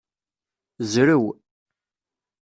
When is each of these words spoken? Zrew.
Zrew. 0.91 1.23